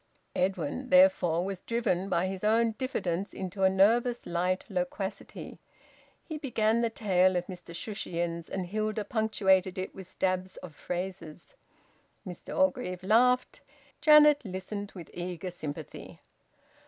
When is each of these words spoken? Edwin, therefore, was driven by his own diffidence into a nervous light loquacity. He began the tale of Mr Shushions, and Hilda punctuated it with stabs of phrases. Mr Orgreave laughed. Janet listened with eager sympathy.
Edwin, 0.35 0.89
therefore, 0.89 1.45
was 1.45 1.61
driven 1.61 2.09
by 2.09 2.25
his 2.25 2.43
own 2.43 2.71
diffidence 2.75 3.35
into 3.35 3.61
a 3.61 3.69
nervous 3.69 4.25
light 4.25 4.65
loquacity. 4.67 5.59
He 6.23 6.39
began 6.39 6.81
the 6.81 6.89
tale 6.89 7.35
of 7.35 7.45
Mr 7.45 7.75
Shushions, 7.75 8.49
and 8.49 8.65
Hilda 8.65 9.05
punctuated 9.05 9.77
it 9.77 9.93
with 9.93 10.07
stabs 10.07 10.57
of 10.57 10.73
phrases. 10.73 11.55
Mr 12.25 12.57
Orgreave 12.57 13.03
laughed. 13.03 13.61
Janet 14.01 14.43
listened 14.43 14.91
with 14.95 15.11
eager 15.13 15.51
sympathy. 15.51 16.17